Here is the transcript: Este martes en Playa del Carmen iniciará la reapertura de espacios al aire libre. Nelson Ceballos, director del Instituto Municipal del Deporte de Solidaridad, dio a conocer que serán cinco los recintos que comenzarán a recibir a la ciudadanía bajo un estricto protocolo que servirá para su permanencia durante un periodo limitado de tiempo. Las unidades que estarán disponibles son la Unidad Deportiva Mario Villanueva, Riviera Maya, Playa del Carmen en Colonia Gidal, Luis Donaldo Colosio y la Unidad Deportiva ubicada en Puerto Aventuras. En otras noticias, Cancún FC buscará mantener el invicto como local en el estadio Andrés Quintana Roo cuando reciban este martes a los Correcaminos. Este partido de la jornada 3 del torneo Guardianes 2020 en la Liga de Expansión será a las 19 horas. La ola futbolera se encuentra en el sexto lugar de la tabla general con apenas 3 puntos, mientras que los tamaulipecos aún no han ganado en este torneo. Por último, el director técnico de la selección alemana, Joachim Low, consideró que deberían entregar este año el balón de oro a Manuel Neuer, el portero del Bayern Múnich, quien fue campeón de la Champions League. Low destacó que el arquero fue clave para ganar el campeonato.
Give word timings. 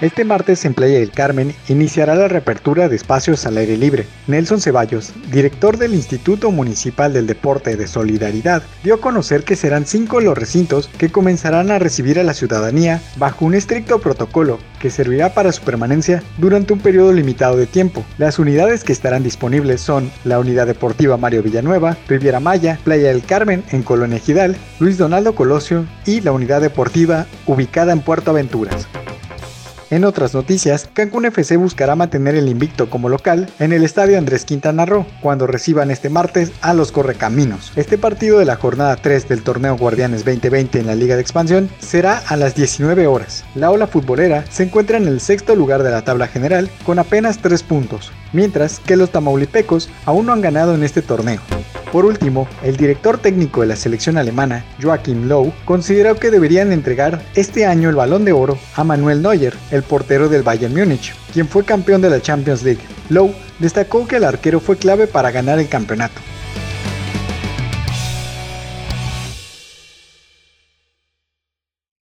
Este 0.00 0.24
martes 0.24 0.64
en 0.64 0.74
Playa 0.74 1.00
del 1.00 1.10
Carmen 1.10 1.52
iniciará 1.68 2.14
la 2.14 2.28
reapertura 2.28 2.88
de 2.88 2.94
espacios 2.94 3.44
al 3.46 3.56
aire 3.56 3.76
libre. 3.76 4.06
Nelson 4.28 4.60
Ceballos, 4.60 5.12
director 5.32 5.76
del 5.76 5.92
Instituto 5.92 6.52
Municipal 6.52 7.12
del 7.12 7.26
Deporte 7.26 7.76
de 7.76 7.88
Solidaridad, 7.88 8.62
dio 8.84 8.94
a 8.94 9.00
conocer 9.00 9.42
que 9.42 9.56
serán 9.56 9.86
cinco 9.86 10.20
los 10.20 10.38
recintos 10.38 10.88
que 10.98 11.10
comenzarán 11.10 11.72
a 11.72 11.80
recibir 11.80 12.20
a 12.20 12.22
la 12.22 12.34
ciudadanía 12.34 13.02
bajo 13.16 13.44
un 13.44 13.54
estricto 13.54 13.98
protocolo 13.98 14.60
que 14.78 14.90
servirá 14.90 15.34
para 15.34 15.50
su 15.50 15.62
permanencia 15.62 16.22
durante 16.36 16.72
un 16.72 16.78
periodo 16.78 17.12
limitado 17.12 17.56
de 17.56 17.66
tiempo. 17.66 18.04
Las 18.18 18.38
unidades 18.38 18.84
que 18.84 18.92
estarán 18.92 19.24
disponibles 19.24 19.80
son 19.80 20.12
la 20.22 20.38
Unidad 20.38 20.68
Deportiva 20.68 21.16
Mario 21.16 21.42
Villanueva, 21.42 21.96
Riviera 22.06 22.38
Maya, 22.38 22.78
Playa 22.84 23.08
del 23.08 23.24
Carmen 23.24 23.64
en 23.72 23.82
Colonia 23.82 24.20
Gidal, 24.20 24.56
Luis 24.78 24.96
Donaldo 24.96 25.34
Colosio 25.34 25.86
y 26.06 26.20
la 26.20 26.30
Unidad 26.30 26.60
Deportiva 26.60 27.26
ubicada 27.46 27.92
en 27.92 28.00
Puerto 28.00 28.30
Aventuras. 28.30 28.86
En 29.90 30.04
otras 30.04 30.34
noticias, 30.34 30.86
Cancún 30.92 31.24
FC 31.24 31.56
buscará 31.56 31.96
mantener 31.96 32.34
el 32.34 32.48
invicto 32.48 32.90
como 32.90 33.08
local 33.08 33.48
en 33.58 33.72
el 33.72 33.84
estadio 33.84 34.18
Andrés 34.18 34.44
Quintana 34.44 34.84
Roo 34.84 35.06
cuando 35.22 35.46
reciban 35.46 35.90
este 35.90 36.10
martes 36.10 36.52
a 36.60 36.74
los 36.74 36.92
Correcaminos. 36.92 37.72
Este 37.74 37.96
partido 37.96 38.38
de 38.38 38.44
la 38.44 38.56
jornada 38.56 38.96
3 38.96 39.28
del 39.28 39.42
torneo 39.42 39.78
Guardianes 39.78 40.26
2020 40.26 40.80
en 40.80 40.86
la 40.88 40.94
Liga 40.94 41.14
de 41.14 41.22
Expansión 41.22 41.70
será 41.78 42.18
a 42.18 42.36
las 42.36 42.54
19 42.54 43.06
horas. 43.06 43.46
La 43.54 43.70
ola 43.70 43.86
futbolera 43.86 44.44
se 44.50 44.64
encuentra 44.64 44.98
en 44.98 45.08
el 45.08 45.20
sexto 45.20 45.56
lugar 45.56 45.82
de 45.82 45.90
la 45.90 46.02
tabla 46.02 46.28
general 46.28 46.68
con 46.84 46.98
apenas 46.98 47.38
3 47.38 47.62
puntos, 47.62 48.12
mientras 48.34 48.80
que 48.80 48.96
los 48.96 49.10
tamaulipecos 49.10 49.88
aún 50.04 50.26
no 50.26 50.34
han 50.34 50.42
ganado 50.42 50.74
en 50.74 50.84
este 50.84 51.00
torneo. 51.00 51.40
Por 51.92 52.04
último, 52.04 52.46
el 52.62 52.76
director 52.76 53.16
técnico 53.16 53.62
de 53.62 53.68
la 53.68 53.76
selección 53.76 54.18
alemana, 54.18 54.62
Joachim 54.82 55.26
Low, 55.26 55.54
consideró 55.64 56.16
que 56.16 56.30
deberían 56.30 56.70
entregar 56.70 57.22
este 57.34 57.64
año 57.64 57.88
el 57.88 57.96
balón 57.96 58.26
de 58.26 58.32
oro 58.32 58.58
a 58.76 58.84
Manuel 58.84 59.22
Neuer, 59.22 59.54
el 59.70 59.82
portero 59.82 60.28
del 60.28 60.42
Bayern 60.42 60.74
Múnich, 60.74 61.14
quien 61.32 61.48
fue 61.48 61.64
campeón 61.64 62.02
de 62.02 62.10
la 62.10 62.20
Champions 62.20 62.62
League. 62.62 62.82
Low 63.08 63.34
destacó 63.58 64.06
que 64.06 64.16
el 64.16 64.24
arquero 64.24 64.60
fue 64.60 64.76
clave 64.76 65.06
para 65.06 65.30
ganar 65.30 65.58
el 65.58 65.68
campeonato. 65.68 66.20